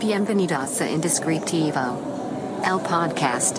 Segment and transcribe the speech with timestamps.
[0.00, 3.58] Bienvenidos a Indescriptivo, el podcast.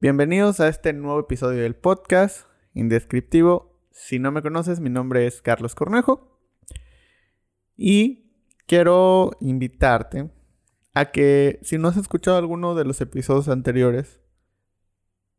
[0.00, 3.78] Bienvenidos a este nuevo episodio del podcast Indescriptivo.
[3.92, 6.40] Si no me conoces, mi nombre es Carlos Cornejo
[7.76, 8.32] y
[8.66, 10.28] quiero invitarte
[10.92, 14.20] a que si no has escuchado alguno de los episodios anteriores,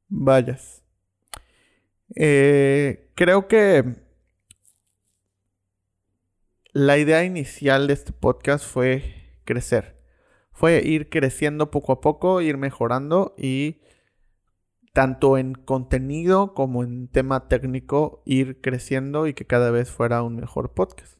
[0.08, 0.81] vayas.
[2.16, 3.96] Eh, creo que
[6.74, 10.02] la idea inicial de este podcast fue crecer.
[10.52, 13.82] Fue ir creciendo poco a poco, ir mejorando y
[14.94, 20.36] tanto en contenido como en tema técnico, ir creciendo y que cada vez fuera un
[20.36, 21.18] mejor podcast.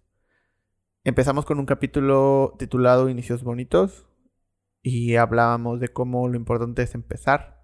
[1.04, 4.08] Empezamos con un capítulo titulado Inicios Bonitos
[4.82, 7.61] y hablábamos de cómo lo importante es empezar.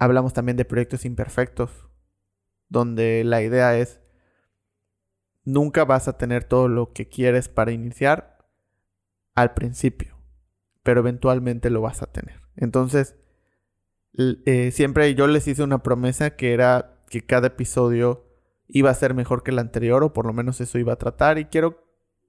[0.00, 1.70] Hablamos también de proyectos imperfectos,
[2.70, 4.00] donde la idea es
[5.44, 8.38] nunca vas a tener todo lo que quieres para iniciar
[9.34, 10.16] al principio,
[10.82, 12.40] pero eventualmente lo vas a tener.
[12.56, 13.14] Entonces,
[14.16, 18.24] eh, siempre yo les hice una promesa que era que cada episodio
[18.68, 21.36] iba a ser mejor que el anterior, o por lo menos eso iba a tratar,
[21.36, 21.84] y quiero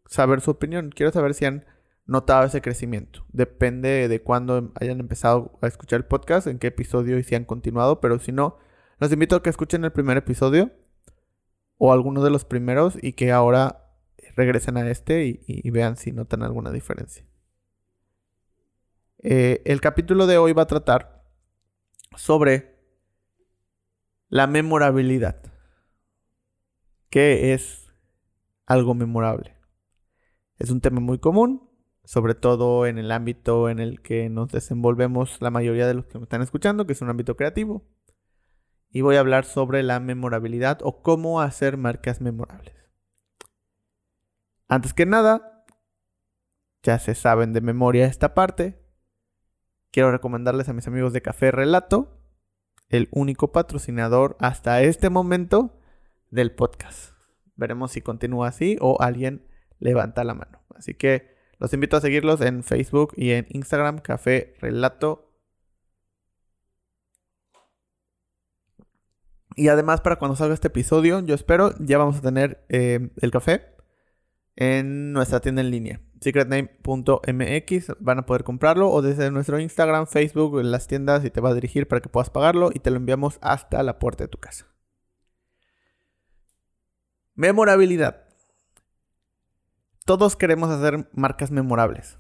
[0.08, 1.66] saber su opinión, quiero saber si han
[2.06, 3.26] notado ese crecimiento.
[3.30, 7.46] Depende de cuándo hayan empezado a escuchar el podcast, en qué episodio y si han
[7.46, 8.58] continuado, pero si no,
[9.00, 10.72] los invito a que escuchen el primer episodio
[11.78, 13.82] o alguno de los primeros y que ahora
[14.36, 17.26] regresen a este y, vean si notan alguna diferencia.
[19.20, 21.24] Eh, el capítulo de hoy va a tratar
[22.16, 22.76] sobre
[24.30, 25.42] la memorabilidad.
[27.10, 27.92] ¿Qué es
[28.66, 29.58] algo memorable?
[30.58, 31.71] Es un tema muy común,
[32.12, 36.18] sobre todo en el ámbito en el que nos desenvolvemos la mayoría de los que
[36.18, 37.88] me están escuchando, que es un ámbito creativo.
[38.90, 42.76] Y voy a hablar sobre la memorabilidad o cómo hacer marcas memorables.
[44.68, 45.64] Antes que nada,
[46.84, 48.86] ya se saben de memoria esta parte,
[49.90, 52.22] quiero recomendarles a mis amigos de Café Relato,
[52.90, 55.80] el único patrocinador hasta este momento
[56.30, 57.14] del podcast.
[57.56, 59.48] Veremos si continúa así o alguien
[59.80, 60.66] levanta la mano.
[60.76, 65.32] Así que los invito a seguirlos en Facebook y en Instagram, Café Relato.
[69.56, 73.32] Y además, para cuando salga este episodio, yo espero, ya vamos a tener eh, el
[73.32, 73.76] café
[74.58, 80.60] en nuestra tienda en línea secretname.mx van a poder comprarlo o desde nuestro Instagram, Facebook,
[80.60, 82.98] en las tiendas y te va a dirigir para que puedas pagarlo y te lo
[82.98, 84.68] enviamos hasta la puerta de tu casa.
[87.34, 88.21] Memorabilidad.
[90.06, 92.18] Todos queremos hacer marcas memorables.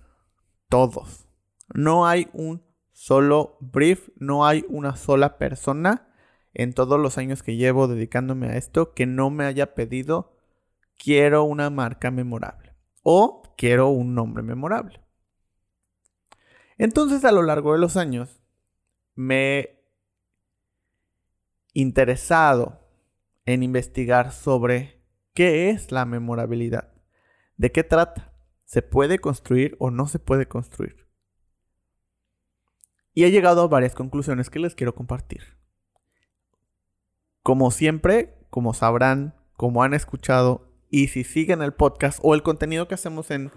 [0.70, 1.28] Todos.
[1.74, 6.08] No hay un solo brief, no hay una sola persona
[6.54, 10.38] en todos los años que llevo dedicándome a esto que no me haya pedido
[10.98, 12.76] quiero una marca memorable.
[13.04, 15.02] O quiero un nombre memorable.
[16.78, 18.42] Entonces a lo largo de los años
[19.16, 19.86] me he
[21.74, 22.80] interesado
[23.46, 25.04] en investigar sobre
[25.34, 26.94] qué es la memorabilidad,
[27.62, 28.34] de qué trata,
[28.66, 31.08] se puede construir o no se puede construir.
[33.14, 35.60] Y he llegado a varias conclusiones que les quiero compartir.
[37.44, 42.88] Como siempre, como sabrán, como han escuchado, y si siguen el podcast o el contenido
[42.88, 43.52] que hacemos en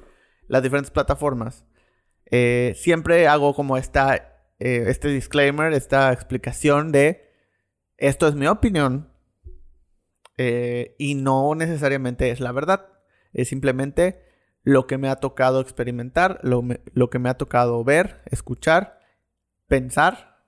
[0.48, 1.65] las diferentes plataformas,
[2.26, 4.16] eh, siempre hago como esta,
[4.59, 7.32] eh, este disclaimer, esta explicación de
[7.97, 9.10] esto es mi opinión
[10.36, 12.94] eh, y no necesariamente es la verdad.
[13.34, 14.22] Es simplemente
[14.62, 16.62] lo que me ha tocado experimentar, lo,
[16.95, 19.00] lo que me ha tocado ver, escuchar,
[19.67, 20.43] pensar.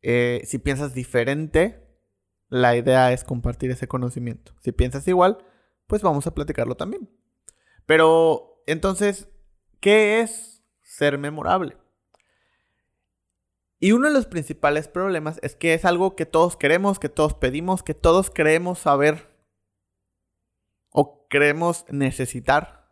[0.00, 1.82] si piensas diferente,
[2.48, 4.52] la idea es compartir ese conocimiento.
[4.60, 5.38] Si piensas igual,
[5.86, 7.10] pues vamos a platicarlo también.
[7.86, 9.28] Pero entonces,
[9.80, 11.76] ¿qué es ser memorable?
[13.80, 17.34] Y uno de los principales problemas es que es algo que todos queremos, que todos
[17.34, 19.31] pedimos, que todos creemos saber
[20.92, 22.90] o creemos necesitar.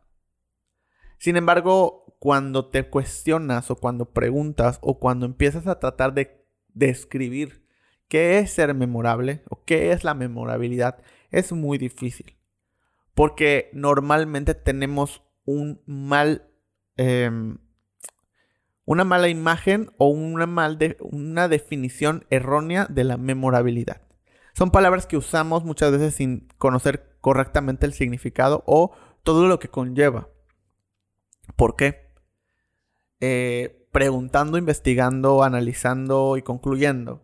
[1.19, 7.67] Sin embargo, cuando te cuestionas o cuando preguntas o cuando empiezas a tratar de describir
[8.09, 12.37] qué es ser memorable o qué es la memorabilidad, es muy difícil.
[13.15, 16.49] Porque normalmente tenemos un mal,
[16.97, 17.59] em,
[18.85, 24.03] una mala imagen o una, mal de, una definición errónea de la memorabilidad.
[24.55, 29.69] Son palabras que usamos muchas veces sin conocer correctamente el significado o todo lo que
[29.69, 30.29] conlleva.
[31.57, 32.11] ¿Por qué?
[33.21, 37.23] Eh, preguntando, investigando, analizando y concluyendo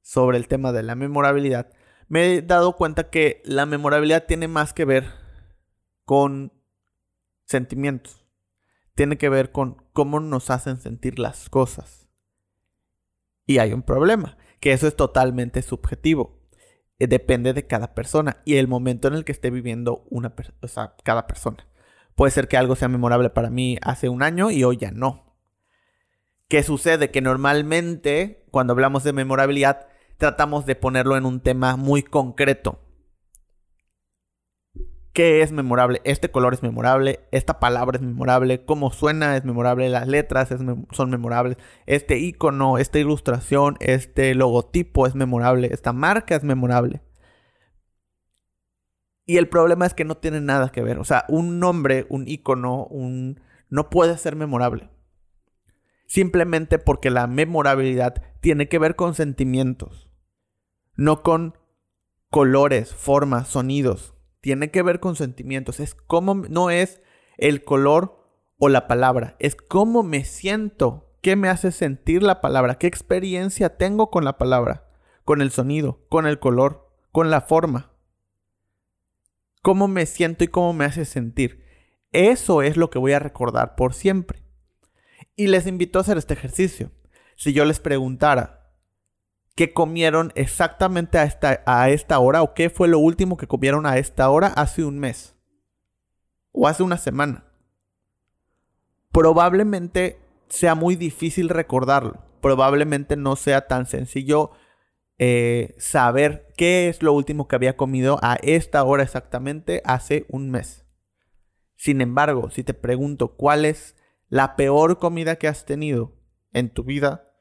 [0.00, 1.70] sobre el tema de la memorabilidad,
[2.08, 5.06] me he dado cuenta que la memorabilidad tiene más que ver
[6.04, 6.52] con
[7.44, 8.26] sentimientos.
[8.94, 12.08] Tiene que ver con cómo nos hacen sentir las cosas.
[13.46, 16.41] Y hay un problema, que eso es totalmente subjetivo.
[17.02, 20.68] Eh, depende de cada persona y el momento en el que esté viviendo una o
[20.68, 21.66] sea, cada persona.
[22.14, 25.34] Puede ser que algo sea memorable para mí hace un año y hoy ya no.
[26.46, 27.10] ¿Qué sucede?
[27.10, 32.78] Que normalmente cuando hablamos de memorabilidad tratamos de ponerlo en un tema muy concreto.
[35.12, 36.00] ¿Qué es memorable?
[36.04, 40.48] Este color es memorable, esta palabra es memorable, cómo suena es memorable, las letras
[40.90, 47.02] son memorables, este icono, esta ilustración, este logotipo es memorable, esta marca es memorable.
[49.26, 50.98] Y el problema es que no tiene nada que ver.
[50.98, 53.40] O sea, un nombre, un icono, un...
[53.68, 54.90] no puede ser memorable.
[56.06, 60.10] Simplemente porque la memorabilidad tiene que ver con sentimientos,
[60.96, 61.58] no con
[62.30, 65.80] colores, formas, sonidos tiene que ver con sentimientos.
[65.80, 67.00] Es como, no es
[67.38, 68.28] el color
[68.58, 73.76] o la palabra, es cómo me siento, qué me hace sentir la palabra, qué experiencia
[73.76, 74.86] tengo con la palabra,
[75.24, 77.92] con el sonido, con el color, con la forma.
[79.62, 81.64] Cómo me siento y cómo me hace sentir.
[82.10, 84.42] Eso es lo que voy a recordar por siempre.
[85.36, 86.90] Y les invito a hacer este ejercicio.
[87.36, 88.61] Si yo les preguntara,
[89.54, 93.86] ¿Qué comieron exactamente a esta, a esta hora o qué fue lo último que comieron
[93.86, 95.32] a esta hora hace un mes
[96.52, 97.44] o hace una semana.
[99.10, 102.24] Probablemente sea muy difícil recordarlo.
[102.40, 104.52] Probablemente no sea tan sencillo
[105.18, 110.50] eh, saber qué es lo último que había comido a esta hora exactamente hace un
[110.50, 110.86] mes.
[111.76, 113.96] Sin embargo, si te pregunto cuál es
[114.28, 116.16] la peor comida que has tenido
[116.52, 117.31] en tu vida,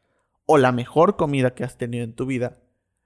[0.52, 2.58] o la mejor comida que has tenido en tu vida,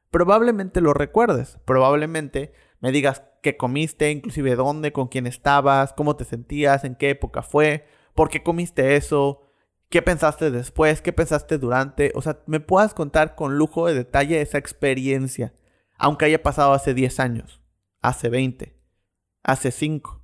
[0.09, 6.25] probablemente lo recuerdes, probablemente me digas qué comiste, inclusive dónde, con quién estabas, cómo te
[6.25, 9.44] sentías, en qué época fue, por qué comiste eso,
[9.89, 14.41] qué pensaste después, qué pensaste durante, o sea, me puedas contar con lujo de detalle
[14.41, 15.53] esa experiencia,
[16.00, 17.62] aunque haya pasado hace 10 años,
[18.01, 18.75] hace 20,
[19.44, 20.19] hace 5.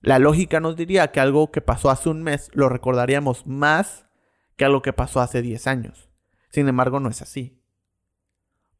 [0.00, 4.06] La lógica nos diría que algo que pasó hace un mes lo recordaríamos más
[4.56, 6.10] que algo que pasó hace 10 años.
[6.50, 7.60] Sin embargo, no es así.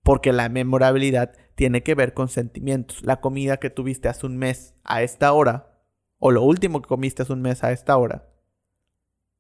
[0.03, 3.03] Porque la memorabilidad tiene que ver con sentimientos.
[3.03, 5.81] La comida que tuviste hace un mes a esta hora,
[6.19, 8.29] o lo último que comiste hace un mes a esta hora,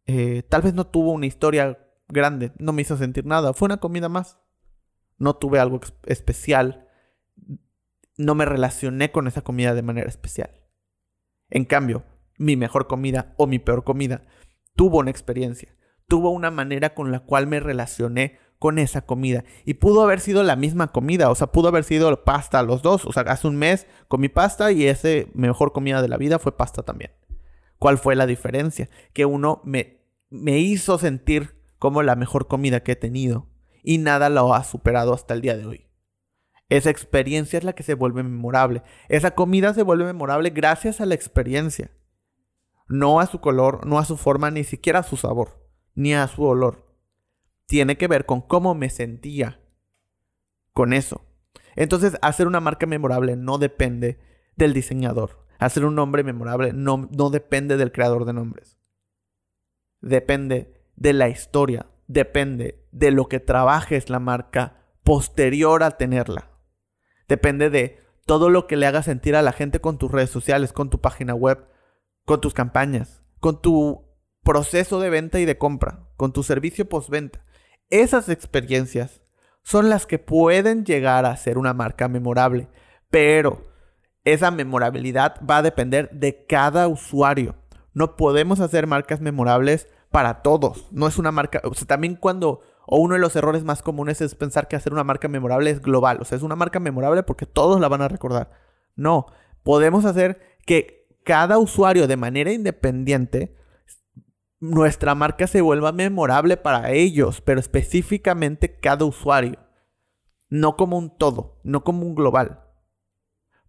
[0.06, 1.78] eh, tal vez no tuvo una historia
[2.08, 4.38] grande, no me hizo sentir nada, fue una comida más.
[5.18, 6.88] No tuve algo especial,
[8.16, 10.50] no me relacioné con esa comida de manera especial.
[11.50, 12.04] En cambio,
[12.36, 14.22] mi mejor comida o mi peor comida
[14.74, 15.74] tuvo una experiencia,
[16.08, 19.44] tuvo una manera con la cual me relacioné con esa comida.
[19.64, 23.04] Y pudo haber sido la misma comida, o sea, pudo haber sido pasta los dos.
[23.04, 26.56] O sea, hace un mes comí pasta y ese mejor comida de la vida fue
[26.56, 27.12] pasta también.
[27.78, 28.88] ¿Cuál fue la diferencia?
[29.12, 33.48] Que uno me, me hizo sentir como la mejor comida que he tenido
[33.82, 35.86] y nada lo ha superado hasta el día de hoy.
[36.70, 38.82] Esa experiencia es la que se vuelve memorable.
[39.10, 41.90] Esa comida se vuelve memorable gracias a la experiencia.
[42.88, 45.63] No a su color, no a su forma, ni siquiera a su sabor
[45.94, 46.84] ni a su olor.
[47.66, 49.60] Tiene que ver con cómo me sentía
[50.72, 51.24] con eso.
[51.76, 54.18] Entonces, hacer una marca memorable no depende
[54.56, 55.44] del diseñador.
[55.58, 58.78] Hacer un nombre memorable no, no depende del creador de nombres.
[60.00, 61.86] Depende de la historia.
[62.06, 66.50] Depende de lo que trabajes la marca posterior a tenerla.
[67.28, 70.72] Depende de todo lo que le haga sentir a la gente con tus redes sociales,
[70.72, 71.66] con tu página web,
[72.24, 74.03] con tus campañas, con tu
[74.44, 77.44] proceso de venta y de compra, con tu servicio postventa.
[77.90, 79.20] Esas experiencias
[79.62, 82.68] son las que pueden llegar a ser una marca memorable,
[83.10, 83.62] pero
[84.24, 87.56] esa memorabilidad va a depender de cada usuario.
[87.92, 90.88] No podemos hacer marcas memorables para todos.
[90.92, 94.20] No es una marca, o sea, también cuando o uno de los errores más comunes
[94.20, 97.22] es pensar que hacer una marca memorable es global, o sea, es una marca memorable
[97.22, 98.50] porque todos la van a recordar.
[98.94, 99.26] No,
[99.62, 103.54] podemos hacer que cada usuario de manera independiente
[104.70, 109.58] nuestra marca se vuelva memorable para ellos, pero específicamente cada usuario.
[110.48, 112.62] No como un todo, no como un global.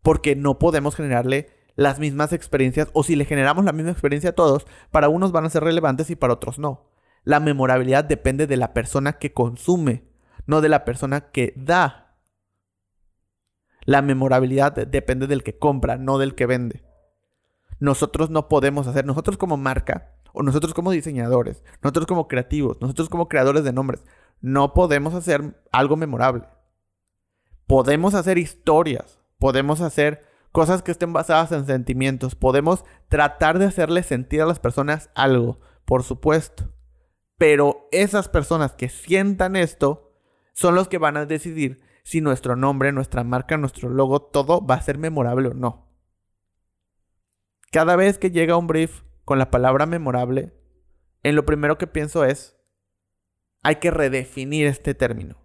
[0.01, 4.35] Porque no podemos generarle las mismas experiencias, o si le generamos la misma experiencia a
[4.35, 6.89] todos, para unos van a ser relevantes y para otros no.
[7.23, 10.07] La memorabilidad depende de la persona que consume,
[10.45, 12.17] no de la persona que da.
[13.83, 16.85] La memorabilidad depende del que compra, no del que vende.
[17.79, 23.09] Nosotros no podemos hacer, nosotros como marca, o nosotros como diseñadores, nosotros como creativos, nosotros
[23.09, 24.03] como creadores de nombres,
[24.41, 26.47] no podemos hacer algo memorable.
[27.67, 34.03] Podemos hacer historias, podemos hacer cosas que estén basadas en sentimientos, podemos tratar de hacerle
[34.03, 36.71] sentir a las personas algo, por supuesto.
[37.37, 40.13] Pero esas personas que sientan esto
[40.53, 44.75] son los que van a decidir si nuestro nombre, nuestra marca, nuestro logo, todo va
[44.75, 45.89] a ser memorable o no.
[47.71, 50.53] Cada vez que llega un brief con la palabra memorable,
[51.23, 52.55] en lo primero que pienso es,
[53.63, 55.37] hay que redefinir este término.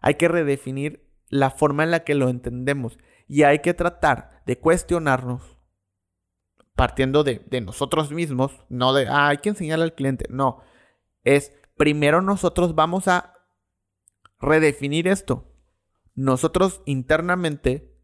[0.00, 4.58] Hay que redefinir la forma en la que lo entendemos y hay que tratar de
[4.58, 5.58] cuestionarnos
[6.74, 10.62] partiendo de, nosotros mismos, no de, ah, hay que enseñarle al cliente, no,
[11.24, 13.34] es primero nosotros vamos a
[14.38, 15.52] redefinir esto.
[16.14, 17.96] Nosotros internamente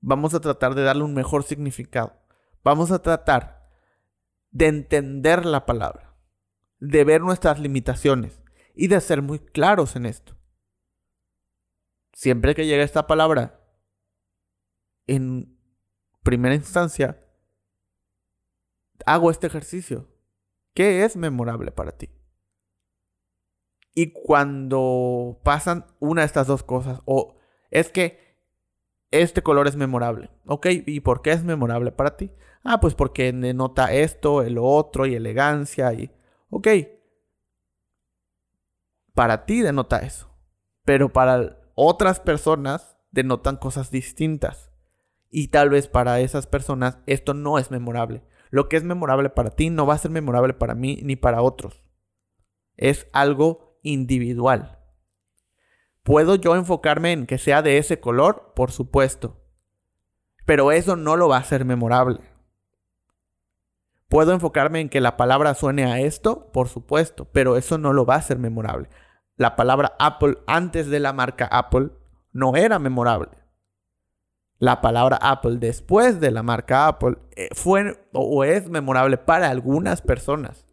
[0.00, 2.14] vamos a tratar de darle un mejor significado.
[2.64, 3.61] Vamos a tratar
[4.52, 6.14] de entender la palabra,
[6.78, 8.40] de ver nuestras limitaciones
[8.74, 10.36] y de ser muy claros en esto.
[12.12, 13.60] Siempre que llegue esta palabra,
[15.06, 15.58] en
[16.22, 17.26] primera instancia,
[19.06, 20.08] hago este ejercicio.
[20.74, 22.10] ¿Qué es memorable para ti?
[23.94, 27.36] Y cuando pasan una de estas dos cosas, o
[27.70, 28.31] es que
[29.12, 30.66] este color es memorable, ¿ok?
[30.86, 32.32] ¿Y por qué es memorable para ti?
[32.64, 36.10] Ah, pues porque denota esto, el otro, y elegancia, y...
[36.50, 36.68] Ok.
[39.14, 40.34] Para ti denota eso.
[40.84, 44.70] Pero para otras personas denotan cosas distintas.
[45.30, 48.22] Y tal vez para esas personas esto no es memorable.
[48.50, 51.42] Lo que es memorable para ti no va a ser memorable para mí ni para
[51.42, 51.82] otros.
[52.76, 54.81] Es algo individual.
[56.02, 58.52] ¿Puedo yo enfocarme en que sea de ese color?
[58.54, 59.40] Por supuesto.
[60.44, 62.20] Pero eso no lo va a hacer memorable.
[64.08, 66.50] ¿Puedo enfocarme en que la palabra suene a esto?
[66.52, 68.88] Por supuesto, pero eso no lo va a hacer memorable.
[69.36, 71.90] La palabra Apple antes de la marca Apple
[72.32, 73.42] no era memorable
[74.62, 80.02] la palabra Apple después de la marca Apple eh, fue o es memorable para algunas
[80.02, 80.71] personas.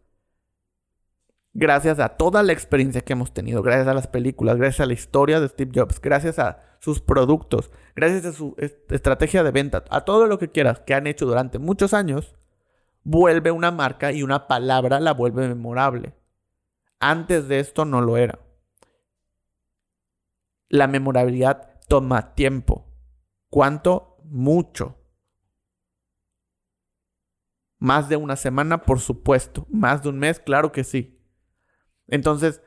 [1.60, 4.94] Gracias a toda la experiencia que hemos tenido, gracias a las películas, gracias a la
[4.94, 8.56] historia de Steve Jobs, gracias a sus productos, gracias a su
[8.88, 12.34] estrategia de venta, a todo lo que quieras que han hecho durante muchos años,
[13.04, 16.14] vuelve una marca y una palabra la vuelve memorable.
[16.98, 18.38] Antes de esto no lo era.
[20.70, 22.86] La memorabilidad toma tiempo.
[23.50, 24.16] ¿Cuánto?
[24.24, 24.96] Mucho.
[27.78, 29.66] Más de una semana, por supuesto.
[29.68, 31.19] Más de un mes, claro que sí.
[32.10, 32.62] Entonces,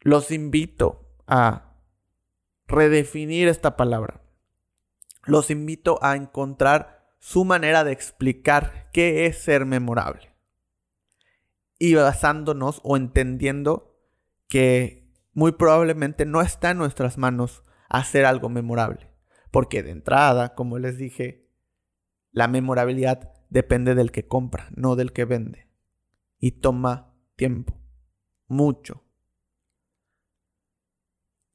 [0.00, 1.76] los invito a
[2.66, 4.22] redefinir esta palabra.
[5.24, 10.34] Los invito a encontrar su manera de explicar qué es ser memorable.
[11.78, 13.96] Y basándonos o entendiendo
[14.48, 19.10] que muy probablemente no está en nuestras manos hacer algo memorable.
[19.50, 21.48] Porque de entrada, como les dije,
[22.30, 25.68] la memorabilidad depende del que compra, no del que vende.
[26.38, 27.07] Y toma
[27.38, 27.72] tiempo.
[28.48, 29.02] Mucho.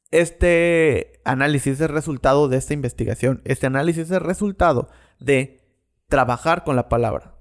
[0.10, 3.42] Este análisis es resultado de esta investigación.
[3.46, 5.62] Este análisis es resultado de
[6.08, 7.36] trabajar con la palabra.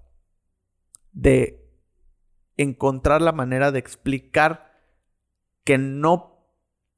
[1.12, 1.70] De
[2.56, 4.72] encontrar la manera de explicar
[5.64, 6.48] que no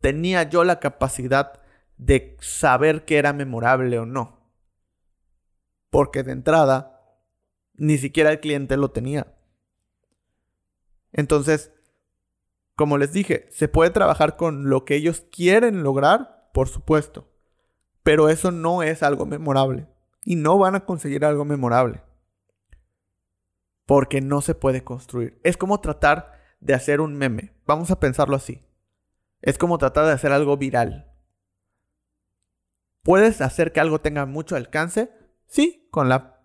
[0.00, 1.60] tenía yo la capacidad
[1.96, 4.50] de saber que era memorable o no.
[5.90, 7.18] Porque de entrada,
[7.74, 9.33] ni siquiera el cliente lo tenía.
[11.14, 11.72] Entonces,
[12.74, 17.30] como les dije, se puede trabajar con lo que ellos quieren lograr, por supuesto.
[18.02, 19.88] Pero eso no es algo memorable.
[20.24, 22.02] Y no van a conseguir algo memorable.
[23.86, 25.40] Porque no se puede construir.
[25.44, 27.54] Es como tratar de hacer un meme.
[27.64, 28.60] Vamos a pensarlo así.
[29.40, 31.12] Es como tratar de hacer algo viral.
[33.02, 35.12] ¿Puedes hacer que algo tenga mucho alcance?
[35.46, 36.40] Sí, con, la,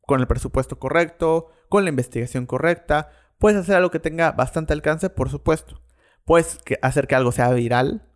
[0.00, 3.10] con el presupuesto correcto, con la investigación correcta.
[3.40, 5.08] ¿Puedes hacer algo que tenga bastante alcance?
[5.08, 5.80] Por supuesto.
[6.26, 8.06] ¿Puedes hacer que algo sea viral?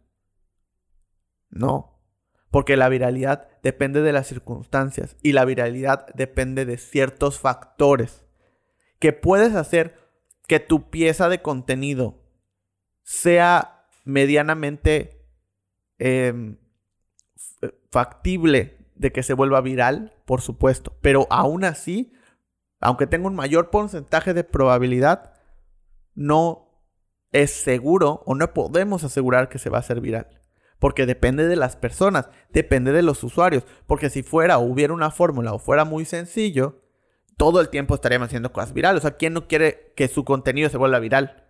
[1.49, 1.99] No.
[2.51, 8.27] Porque la viralidad depende de las circunstancias y la viralidad depende de ciertos factores.
[8.99, 9.99] Que puedes hacer
[10.47, 12.23] que tu pieza de contenido
[13.03, 15.27] sea medianamente
[15.97, 16.59] em,
[17.91, 20.99] factible de que se vuelva viral, por supuesto.
[21.01, 22.13] Pero aún así,
[22.85, 25.33] aunque tenga un mayor porcentaje de probabilidad,
[26.15, 26.69] no
[27.33, 30.29] es seguro o no podemos asegurar que se va a hacer viral.
[30.79, 33.65] Porque depende de las personas, depende de los usuarios.
[33.87, 36.83] Porque si fuera o hubiera una fórmula o fuera muy sencillo,
[37.39, 38.99] todo el tiempo estaríamos haciendo cosas virales.
[38.99, 41.49] O sea, ¿quién no quiere que su contenido se vuelva viral?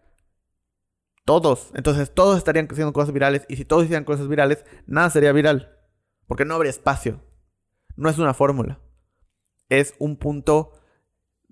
[1.25, 1.73] Todos.
[1.75, 3.45] Entonces todos estarían haciendo cosas virales.
[3.49, 5.81] Y si todos hicieran cosas virales, nada sería viral.
[6.29, 7.25] Porque no habría espacio.
[7.97, 8.79] No es una fórmula.
[9.69, 10.75] Es un punto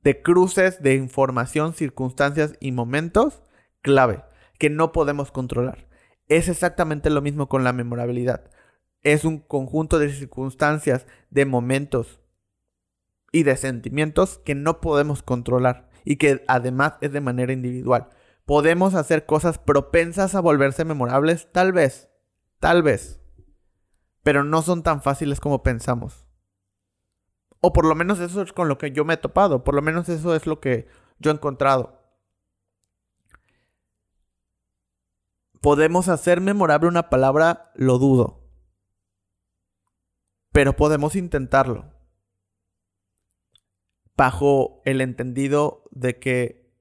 [0.03, 3.43] de cruces de información, circunstancias y momentos
[3.83, 4.25] clave
[4.59, 5.89] que no podemos controlar.
[6.29, 8.51] Es exactamente lo mismo con la memorabilidad.
[9.03, 12.21] Es un conjunto de circunstancias, de momentos
[13.33, 18.11] y de sentimientos que no podemos controlar y que además es de manera individual.
[18.45, 21.51] ¿Podemos hacer cosas propensas a volverse memorables?
[21.53, 22.11] Tal vez,
[22.61, 23.21] tal vez.
[24.23, 26.27] Pero no son tan fáciles como pensamos.
[27.65, 29.63] O por lo menos eso es con lo que yo me he topado.
[29.63, 30.89] Por lo menos eso es lo que
[31.21, 32.03] yo he encontrado.
[35.61, 37.71] ¿Podemos hacer memorable una palabra?
[37.77, 38.51] Lo dudo.
[40.51, 41.95] Pero podemos intentarlo.
[44.17, 46.75] Bajo el entendido de que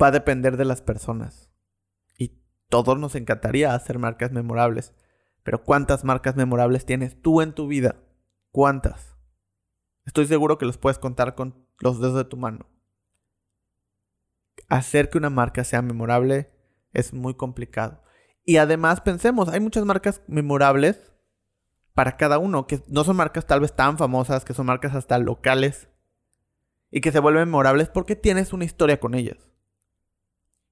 [0.00, 1.50] va a depender de las personas.
[2.16, 4.94] Y todos nos encantaría hacer marcas memorables.
[5.42, 7.96] Pero ¿cuántas marcas memorables tienes tú en tu vida?
[8.52, 9.09] ¿Cuántas?
[10.06, 12.66] Estoy seguro que los puedes contar con los dedos de tu mano.
[14.68, 16.50] Hacer que una marca sea memorable
[16.92, 18.02] es muy complicado.
[18.44, 21.12] Y además pensemos, hay muchas marcas memorables
[21.94, 25.18] para cada uno, que no son marcas tal vez tan famosas, que son marcas hasta
[25.18, 25.88] locales,
[26.90, 29.50] y que se vuelven memorables porque tienes una historia con ellas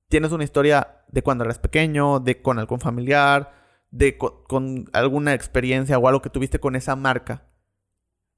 [0.08, 3.52] tienes una historia de cuando eras pequeño, de con algún familiar,
[3.90, 7.46] de con, alguna experiencia o algo que tuviste con esa marca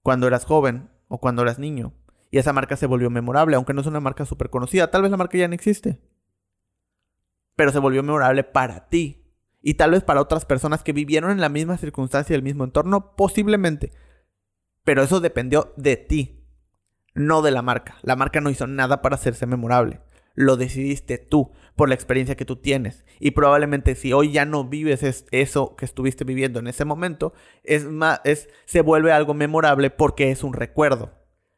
[0.03, 1.93] cuando eras joven o cuando eras niño.
[2.31, 4.91] Y esa marca se volvió memorable, aunque no es una marca súper conocida.
[4.91, 6.01] Tal vez la marca ya no existe.
[7.57, 9.27] Pero se volvió memorable para ti.
[9.63, 12.65] Y tal vez para otras personas que vivieron en la misma circunstancia y el mismo
[12.65, 13.93] entorno, posiblemente.
[14.85, 16.47] Pero eso dependió de ti,
[17.15, 17.99] no de la marca.
[18.03, 20.01] La marca no hizo nada para hacerse memorable
[20.41, 23.05] lo decidiste tú por la experiencia que tú tienes.
[23.19, 27.85] Y probablemente si hoy ya no vives eso que estuviste viviendo en ese momento, es
[27.85, 31.13] más, es, se vuelve algo memorable porque es un recuerdo.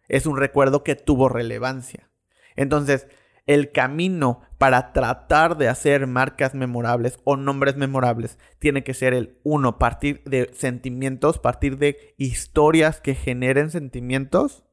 [0.08, 2.10] Es un recuerdo que tuvo relevancia.
[2.56, 3.06] Entonces,
[3.46, 9.38] el camino para tratar de hacer marcas memorables o nombres memorables tiene que ser el
[9.42, 14.64] uno, partir de sentimientos, partir de historias que generen sentimientos,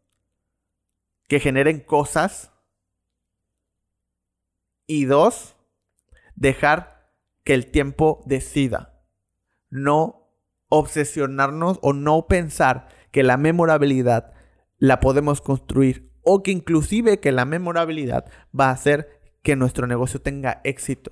[1.28, 2.52] que generen cosas
[4.90, 5.56] y dos,
[6.36, 9.04] dejar que el tiempo decida.
[9.70, 10.34] No
[10.68, 14.34] obsesionarnos o no pensar que la memorabilidad
[14.80, 18.26] la podemos construir o que inclusive que la memorabilidad
[18.60, 21.12] va a hacer que nuestro negocio tenga éxito.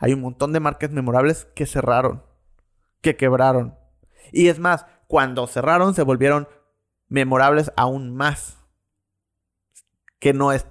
[0.00, 2.24] Hay un montón de marcas memorables que cerraron,
[3.02, 3.76] que quebraron.
[4.32, 6.48] Y es más, cuando cerraron se volvieron
[7.08, 8.56] memorables aún más.
[10.18, 10.66] Que no es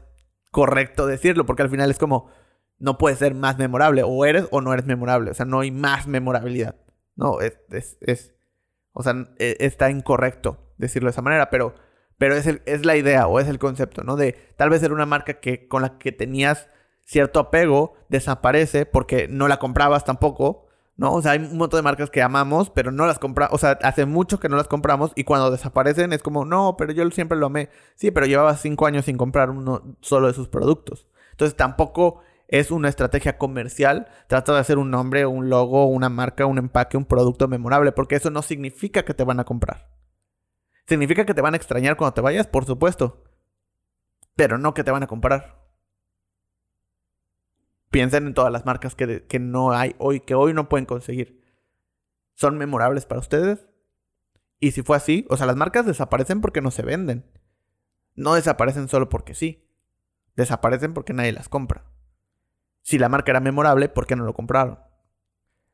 [0.51, 2.29] correcto decirlo, porque al final es como,
[2.77, 5.71] no puede ser más memorable, o eres o no eres memorable, o sea, no hay
[5.71, 6.75] más memorabilidad.
[7.15, 7.57] No, es,
[8.01, 8.33] es,
[8.93, 11.75] o sea, e, está incorrecto decirlo de esa manera, pero,
[12.17, 14.15] pero es, el, es la idea o es el concepto, ¿no?
[14.15, 16.69] De tal vez era una marca que, con la que tenías
[17.05, 21.13] cierto apego, desaparece porque no la comprabas tampoco, ¿no?
[21.13, 23.71] O sea, hay un montón de marcas que amamos, pero no las compramos, o sea,
[23.81, 27.37] hace mucho que no las compramos y cuando desaparecen es como, no, pero yo siempre
[27.37, 27.69] lo amé.
[27.95, 31.07] Sí, pero llevaba cinco años sin comprar uno solo de sus productos.
[31.31, 36.45] Entonces tampoco es una estrategia comercial, trata de hacer un nombre, un logo, una marca,
[36.45, 39.89] un empaque, un producto memorable, porque eso no significa que te van a comprar.
[40.85, 43.23] Significa que te van a extrañar cuando te vayas, por supuesto,
[44.35, 45.60] pero no que te van a comprar.
[47.91, 51.43] Piensen en todas las marcas que, que no hay hoy, que hoy no pueden conseguir.
[52.33, 53.67] ¿Son memorables para ustedes?
[54.59, 57.25] Y si fue así, o sea, las marcas desaparecen porque no se venden.
[58.15, 59.67] No desaparecen solo porque sí.
[60.35, 61.85] Desaparecen porque nadie las compra.
[62.81, 64.79] Si la marca era memorable, ¿por qué no lo compraron?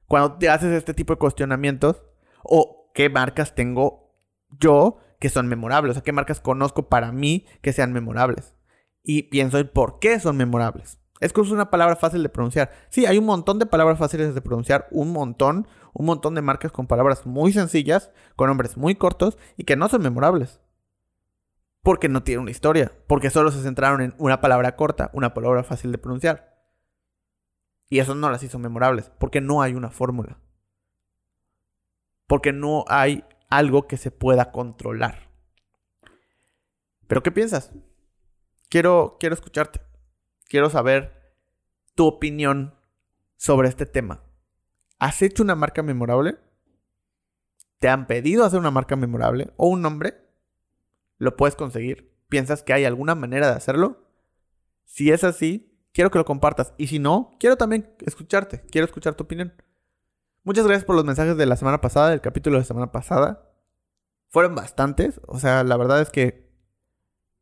[0.08, 2.02] Cuando te haces este tipo de cuestionamientos,
[2.44, 4.14] o qué marcas tengo
[4.60, 8.56] yo que son memorables, o sea, qué marcas conozco para mí que sean memorables.
[9.04, 11.00] Y pienso en por qué son memorables.
[11.20, 12.72] Es es una palabra fácil de pronunciar.
[12.90, 16.72] Sí, hay un montón de palabras fáciles de pronunciar, un montón, un montón de marcas
[16.72, 20.60] con palabras muy sencillas, con nombres muy cortos y que no son memorables.
[21.82, 25.64] Porque no tienen una historia, porque solo se centraron en una palabra corta, una palabra
[25.64, 26.56] fácil de pronunciar.
[27.90, 30.38] Y eso no las hizo memorables, porque no hay una fórmula.
[32.28, 35.30] Porque no hay algo que se pueda controlar.
[37.08, 37.72] ¿Pero qué piensas?
[38.70, 39.87] Quiero, quiero escucharte.
[40.48, 41.34] Quiero saber
[41.96, 42.76] tu opinión
[43.36, 44.24] sobre este tema.
[45.00, 46.38] ¿Has hecho una marca memorable?
[47.80, 50.16] ¿Te han pedido hacer una marca memorable o un nombre?
[51.18, 52.16] ¿Lo puedes conseguir?
[52.30, 54.08] ¿Piensas que hay alguna manera de hacerlo?
[54.86, 56.74] Si es así, quiero que lo compartas.
[56.78, 59.54] Y si no, quiero también escucharte, quiero escuchar tu opinión.
[60.44, 63.52] Muchas gracias por los mensajes de la semana pasada, del capítulo de la semana pasada.
[64.30, 66.50] Fueron bastantes, o sea, la verdad es que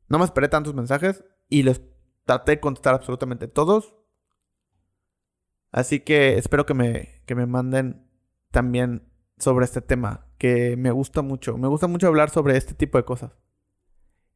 [0.08, 1.82] no me esperé tantos mensajes y les
[2.26, 3.96] traté de contestar absolutamente todos.
[5.72, 8.08] Así que espero que me, que me manden
[8.52, 11.58] también sobre este tema, que me gusta mucho.
[11.58, 13.32] Me gusta mucho hablar sobre este tipo de cosas.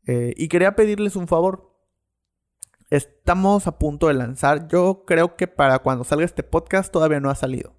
[0.05, 1.69] Eh, y quería pedirles un favor.
[2.89, 7.29] Estamos a punto de lanzar, yo creo que para cuando salga este podcast todavía no
[7.29, 7.75] ha salido.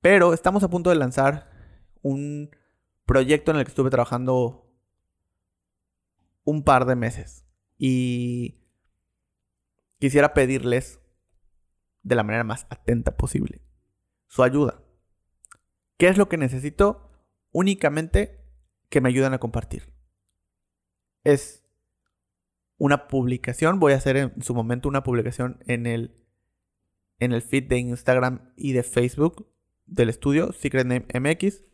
[0.00, 1.50] Pero estamos a punto de lanzar
[2.02, 2.50] un
[3.04, 4.70] proyecto en el que estuve trabajando
[6.44, 7.44] un par de meses.
[7.76, 8.58] Y
[9.98, 11.00] quisiera pedirles
[12.02, 13.60] de la manera más atenta posible
[14.26, 14.82] su ayuda.
[15.96, 17.10] ¿Qué es lo que necesito?
[17.50, 18.44] Únicamente
[18.88, 19.92] que me ayuden a compartir.
[21.24, 21.64] Es
[22.76, 26.24] una publicación, voy a hacer en su momento una publicación en el,
[27.18, 29.50] en el feed de Instagram y de Facebook
[29.86, 31.64] del estudio, Secret Name MX,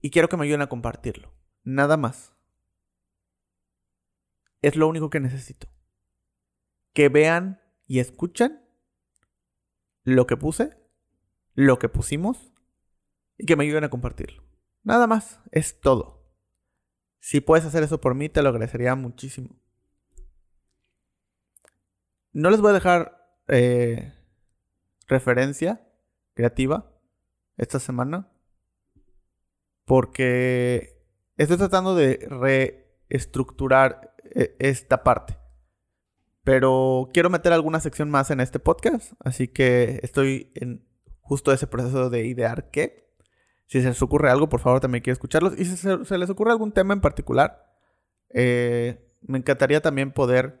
[0.00, 1.34] y quiero que me ayuden a compartirlo.
[1.64, 2.32] Nada más.
[4.60, 5.68] Es lo único que necesito.
[6.92, 8.62] Que vean y escuchen
[10.04, 10.76] lo que puse,
[11.54, 12.52] lo que pusimos
[13.38, 14.42] y que me ayuden a compartirlo.
[14.82, 16.22] Nada más, es todo.
[17.20, 19.56] Si puedes hacer eso por mí, te lo agradecería muchísimo.
[22.32, 24.12] No les voy a dejar eh,
[25.06, 25.86] referencia
[26.34, 26.90] creativa
[27.56, 28.32] esta semana
[29.84, 31.04] porque
[31.36, 35.41] estoy tratando de reestructurar eh, esta parte.
[36.44, 40.84] Pero quiero meter alguna sección más en este podcast, así que estoy en
[41.20, 43.08] justo ese proceso de idear qué.
[43.66, 45.58] Si se les ocurre algo, por favor, también quiero escucharlos.
[45.58, 47.64] Y si se, les ocurre algún tema en particular,
[48.30, 50.60] eh, me encantaría también poder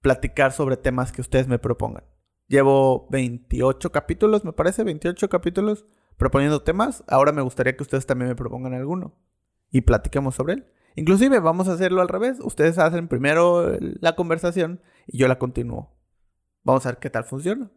[0.00, 2.04] platicar sobre temas que ustedes me propongan.
[2.48, 5.84] Llevo 28 capítulos, me parece, 28 capítulos
[6.16, 7.04] proponiendo temas.
[7.08, 9.14] Ahora me gustaría que ustedes también me propongan alguno
[9.70, 10.66] y platiquemos sobre él.
[10.96, 12.38] Inclusive vamos a hacerlo al revés.
[12.40, 15.92] Ustedes hacen primero la conversación y yo la continúo.
[16.64, 17.70] Vamos a ver qué tal funciona.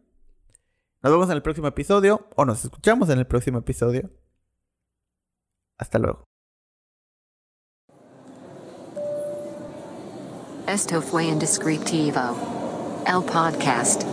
[1.02, 4.10] Nos vemos en el próximo episodio o nos escuchamos en el próximo episodio.
[5.78, 6.24] Hasta luego.
[10.66, 12.20] Esto fue Indescriptivo.
[13.06, 14.04] El podcast.